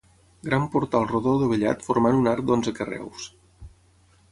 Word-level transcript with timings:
Gran 0.45 0.63
portal 0.75 1.05
rodó 1.11 1.33
dovellat 1.43 1.85
formant 1.89 2.19
un 2.23 2.33
arc 2.33 2.49
d'onze 2.49 2.75
carreus. 2.83 3.31